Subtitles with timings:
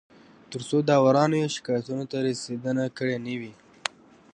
[0.51, 3.53] تر څو داورانو یې شکایتونو ته رسېدنه کړې نه وي